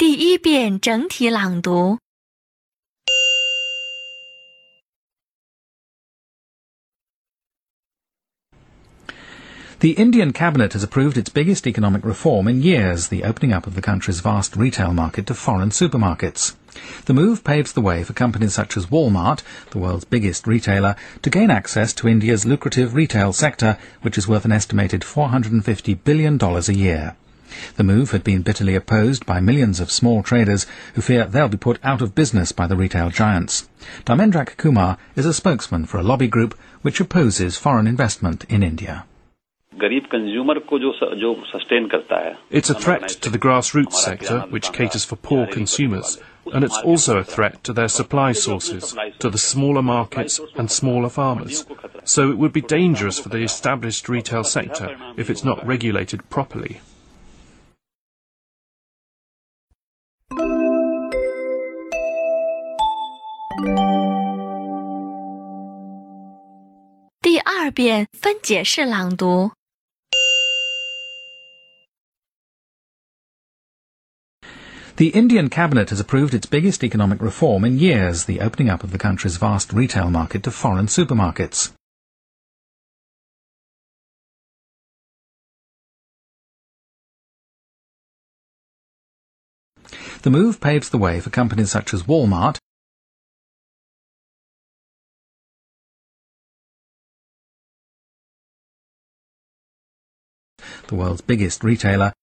[0.00, 1.98] 第一遍整体朗读。
[9.80, 13.74] The Indian cabinet has approved its biggest economic reform in years, the opening up of
[13.74, 16.52] the country's vast retail market to foreign supermarkets.
[17.06, 21.30] The move paves the way for companies such as Walmart, the world's biggest retailer, to
[21.30, 26.72] gain access to India's lucrative retail sector, which is worth an estimated $450 billion a
[26.72, 27.16] year.
[27.75, 31.57] The move had been bitterly opposed by millions of small traders who fear they'll be
[31.57, 33.67] put out of business by the retail giants.
[34.05, 39.05] Dharmendra Kumar is a spokesman for a lobby group which opposes foreign investment in India.
[42.51, 46.19] It's a threat to the grassroots sector, which caters for poor consumers,
[46.53, 51.09] and it's also a threat to their supply sources, to the smaller markets and smaller
[51.09, 51.65] farmers.
[52.03, 56.81] So it would be dangerous for the established retail sector if it's not regulated properly.
[67.66, 69.50] 二遍分解式朗读。
[74.96, 78.92] The Indian cabinet has approved its biggest economic reform in years, the opening up of
[78.92, 81.72] the country's vast retail market to foreign supermarkets.
[90.22, 92.58] The move paves the way for companies such as Walmart,
[100.87, 102.13] the world's biggest retailer,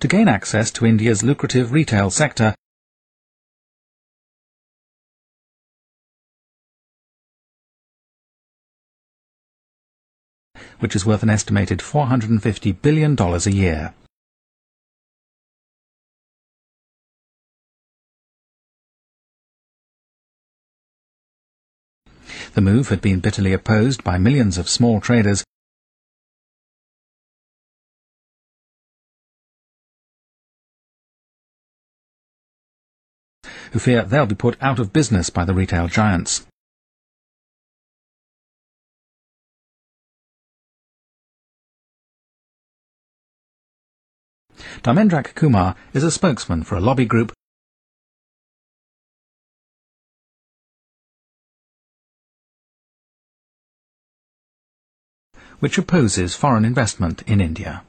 [0.00, 2.54] to gain access to India's lucrative retail sector
[10.82, 13.94] which is worth an estimated $450 billion a year.
[22.54, 25.42] The move had been bitterly opposed by millions of small traders
[33.72, 36.46] who fear they'll be put out of business by the retail giants.
[44.82, 47.32] Dharmendra Kumar is a spokesman for a lobby group
[55.61, 57.83] which opposes foreign investment in India.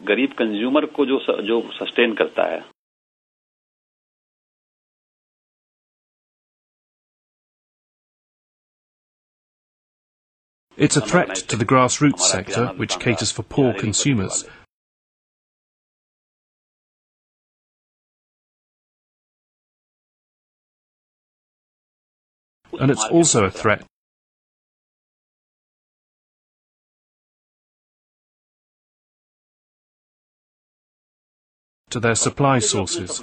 [0.00, 2.64] गरीब consumer को जो जो sustain करता है
[10.78, 14.44] It's a threat to the grassroots sector, which caters for poor consumers,
[22.81, 23.83] and it's also a threat.
[31.91, 33.21] To their supply sources,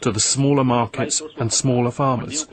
[0.00, 2.46] to the smaller markets and smaller farmers.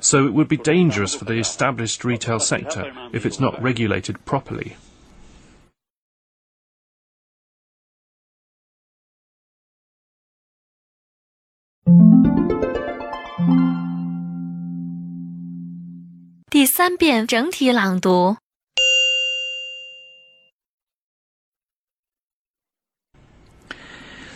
[0.00, 4.76] So it would be dangerous for the established retail sector if it's not regulated properly.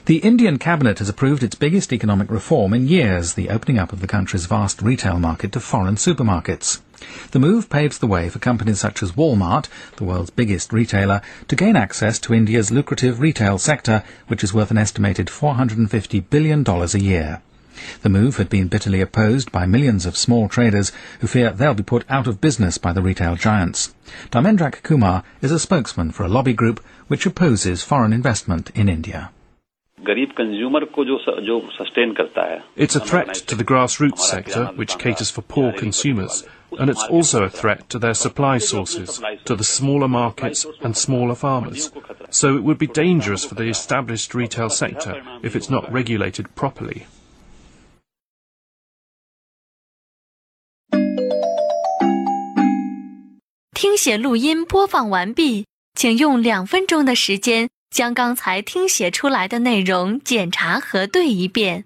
[0.06, 4.02] The Indian cabinet has approved its biggest economic reform in years, the opening up of
[4.02, 6.82] the country's vast retail market to foreign supermarkets.
[7.30, 9.66] The move paves the way for companies such as Walmart,
[9.96, 14.70] the world's biggest retailer, to gain access to India's lucrative retail sector, which is worth
[14.70, 17.40] an estimated $450 billion a year.
[18.02, 21.82] The move had been bitterly opposed by millions of small traders who fear they'll be
[21.82, 23.94] put out of business by the retail giants.
[24.30, 29.30] Dharmendra Kumar is a spokesman for a lobby group which opposes foreign investment in India.
[32.76, 36.44] It's a threat to the grassroots sector, which caters for poor consumers,
[36.78, 41.34] and it's also a threat to their supply sources, to the smaller markets and smaller
[41.34, 41.90] farmers.
[42.30, 47.06] So it would be dangerous for the established retail sector if it's not regulated properly.
[57.94, 61.84] 将刚才听写出来的内容检查核对一遍。